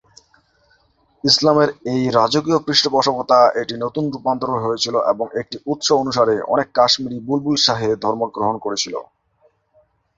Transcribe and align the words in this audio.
ইসলামের 1.23 1.69
এই 1.91 2.01
রাজকীয় 2.17 2.59
পৃষ্ঠপোষকতা 2.65 3.39
এটি 3.61 3.75
নতুন 3.77 4.03
রূপান্তর 4.13 4.49
হয়েছিল 4.65 4.95
এবং 5.11 5.25
একটি 5.41 5.57
উৎস 5.71 5.87
অনুসারে, 6.01 6.35
অনেক 6.53 6.67
কাশ্মীরি 6.77 7.17
বুলবুল 7.27 7.55
শাহের 7.65 7.95
ধর্মকে 8.03 8.35
গ্রহণ 8.35 8.55
করেছিল। 8.65 8.95